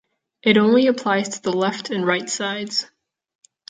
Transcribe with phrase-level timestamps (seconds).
[0.41, 2.87] It only applies to the left and right sides.